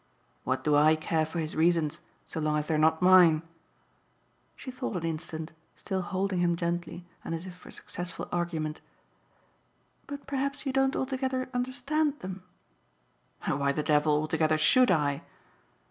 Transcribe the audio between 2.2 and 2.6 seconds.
so long